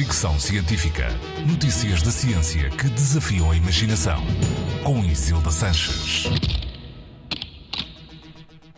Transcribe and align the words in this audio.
Fricção 0.00 0.40
Científica. 0.40 1.08
Notícias 1.46 2.00
da 2.00 2.10
ciência 2.10 2.70
que 2.70 2.88
desafiam 2.88 3.50
a 3.50 3.54
imaginação. 3.54 4.18
Com 4.82 5.04
Isilda 5.04 5.50
Sanches. 5.50 6.24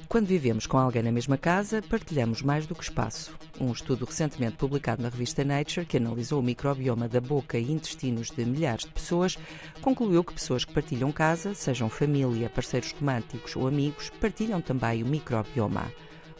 Quando 0.08 0.26
vivemos 0.26 0.66
com 0.66 0.78
alguém 0.78 1.00
na 1.00 1.12
mesma 1.12 1.38
casa, 1.38 1.80
partilhamos 1.80 2.42
mais 2.42 2.66
do 2.66 2.74
que 2.74 2.82
espaço. 2.82 3.32
Um 3.60 3.70
estudo 3.70 4.04
recentemente 4.04 4.56
publicado 4.56 5.00
na 5.00 5.10
revista 5.10 5.44
Nature, 5.44 5.86
que 5.86 5.96
analisou 5.96 6.40
o 6.40 6.42
microbioma 6.42 7.08
da 7.08 7.20
boca 7.20 7.56
e 7.56 7.70
intestinos 7.70 8.28
de 8.28 8.44
milhares 8.44 8.84
de 8.84 8.90
pessoas, 8.90 9.38
concluiu 9.80 10.24
que 10.24 10.34
pessoas 10.34 10.64
que 10.64 10.74
partilham 10.74 11.12
casa, 11.12 11.54
sejam 11.54 11.88
família, 11.88 12.50
parceiros 12.50 12.90
românticos 12.98 13.54
ou 13.54 13.68
amigos, 13.68 14.10
partilham 14.20 14.60
também 14.60 15.04
o 15.04 15.06
microbioma. 15.06 15.86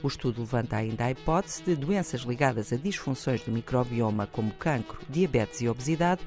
O 0.02 0.08
estudo 0.08 0.40
levanta 0.40 0.76
ainda 0.76 1.04
a 1.04 1.10
hipótese 1.12 1.62
de 1.62 1.76
doenças 1.76 2.22
ligadas 2.22 2.72
a 2.72 2.76
disfunções 2.76 3.42
do 3.42 3.52
microbioma, 3.52 4.26
como 4.26 4.52
cancro, 4.54 4.98
diabetes 5.08 5.60
e 5.60 5.68
obesidade, 5.68 6.22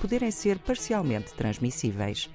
poderem 0.00 0.30
ser 0.32 0.58
parcialmente 0.58 1.32
transmissíveis. 1.34 2.28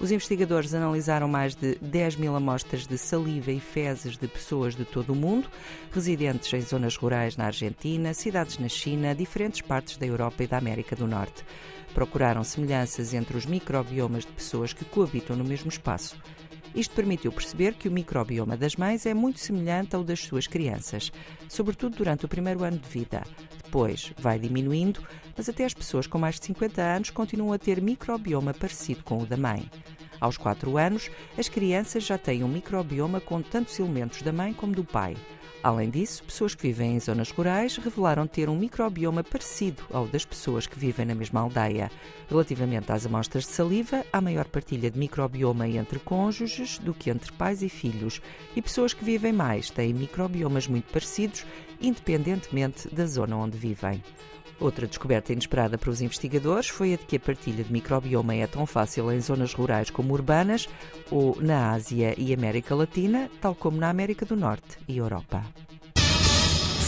Os 0.00 0.12
investigadores 0.12 0.74
analisaram 0.74 1.26
mais 1.26 1.56
de 1.56 1.74
10 1.80 2.16
mil 2.16 2.36
amostras 2.36 2.86
de 2.86 2.96
saliva 2.96 3.50
e 3.50 3.58
fezes 3.58 4.16
de 4.16 4.28
pessoas 4.28 4.76
de 4.76 4.84
todo 4.84 5.12
o 5.12 5.16
mundo, 5.16 5.50
residentes 5.90 6.52
em 6.52 6.60
zonas 6.60 6.94
rurais 6.96 7.36
na 7.36 7.46
Argentina, 7.46 8.14
cidades 8.14 8.58
na 8.58 8.68
China, 8.68 9.16
diferentes 9.16 9.60
partes 9.60 9.96
da 9.96 10.06
Europa 10.06 10.44
e 10.44 10.46
da 10.46 10.56
América 10.56 10.94
do 10.94 11.08
Norte. 11.08 11.44
Procuraram 11.94 12.44
semelhanças 12.44 13.12
entre 13.12 13.36
os 13.36 13.44
microbiomas 13.44 14.24
de 14.24 14.30
pessoas 14.30 14.72
que 14.72 14.84
coabitam 14.84 15.34
no 15.34 15.42
mesmo 15.42 15.68
espaço. 15.68 16.16
Isto 16.74 16.94
permitiu 16.94 17.32
perceber 17.32 17.74
que 17.74 17.88
o 17.88 17.92
microbioma 17.92 18.56
das 18.56 18.76
mães 18.76 19.06
é 19.06 19.14
muito 19.14 19.40
semelhante 19.40 19.96
ao 19.96 20.04
das 20.04 20.20
suas 20.20 20.46
crianças, 20.46 21.10
sobretudo 21.48 21.96
durante 21.96 22.24
o 22.24 22.28
primeiro 22.28 22.62
ano 22.64 22.78
de 22.78 22.88
vida. 22.88 23.22
Depois 23.64 24.12
vai 24.18 24.38
diminuindo, 24.38 25.02
mas 25.36 25.48
até 25.48 25.64
as 25.64 25.74
pessoas 25.74 26.06
com 26.06 26.18
mais 26.18 26.38
de 26.38 26.46
50 26.46 26.80
anos 26.80 27.10
continuam 27.10 27.52
a 27.52 27.58
ter 27.58 27.80
microbioma 27.80 28.54
parecido 28.54 29.02
com 29.04 29.18
o 29.18 29.26
da 29.26 29.36
mãe. 29.36 29.68
Aos 30.20 30.36
4 30.36 30.76
anos, 30.76 31.10
as 31.36 31.48
crianças 31.48 32.04
já 32.04 32.18
têm 32.18 32.42
um 32.42 32.48
microbioma 32.48 33.20
com 33.20 33.40
tantos 33.40 33.78
elementos 33.78 34.22
da 34.22 34.32
mãe 34.32 34.52
como 34.52 34.74
do 34.74 34.84
pai. 34.84 35.16
Além 35.60 35.90
disso, 35.90 36.22
pessoas 36.22 36.54
que 36.54 36.62
vivem 36.62 36.94
em 36.94 37.00
zonas 37.00 37.30
rurais 37.30 37.76
revelaram 37.76 38.28
ter 38.28 38.48
um 38.48 38.56
microbioma 38.56 39.24
parecido 39.24 39.82
ao 39.92 40.06
das 40.06 40.24
pessoas 40.24 40.68
que 40.68 40.78
vivem 40.78 41.04
na 41.04 41.16
mesma 41.16 41.40
aldeia. 41.40 41.90
Relativamente 42.28 42.92
às 42.92 43.04
amostras 43.04 43.44
de 43.44 43.50
saliva, 43.50 44.04
há 44.12 44.20
maior 44.20 44.46
partilha 44.46 44.88
de 44.88 44.98
microbioma 44.98 45.66
entre 45.66 45.98
cônjuges 45.98 46.78
do 46.78 46.94
que 46.94 47.10
entre 47.10 47.32
pais 47.32 47.60
e 47.60 47.68
filhos, 47.68 48.22
e 48.54 48.62
pessoas 48.62 48.94
que 48.94 49.04
vivem 49.04 49.32
mais 49.32 49.68
têm 49.68 49.92
microbiomas 49.92 50.68
muito 50.68 50.92
parecidos, 50.92 51.44
independentemente 51.80 52.88
da 52.94 53.06
zona 53.06 53.36
onde 53.36 53.58
vivem. 53.58 54.00
Outra 54.60 54.88
descoberta 54.88 55.32
inesperada 55.32 55.78
para 55.78 55.90
os 55.90 56.00
investigadores 56.00 56.68
foi 56.68 56.92
a 56.92 56.96
de 56.96 57.04
que 57.04 57.16
a 57.16 57.20
partilha 57.20 57.62
de 57.62 57.72
microbioma 57.72 58.34
é 58.34 58.46
tão 58.46 58.66
fácil 58.66 59.10
em 59.12 59.20
zonas 59.20 59.54
rurais 59.54 59.88
como 59.88 60.07
urbanas 60.12 60.68
ou 61.10 61.36
na 61.40 61.72
Ásia 61.72 62.14
e 62.18 62.32
América 62.34 62.74
Latina, 62.74 63.30
tal 63.40 63.54
como 63.54 63.78
na 63.78 63.88
América 63.88 64.24
do 64.26 64.36
Norte 64.36 64.78
e 64.86 64.98
Europa. 64.98 65.44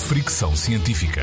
Fricção 0.08 0.56
científica. 0.56 1.22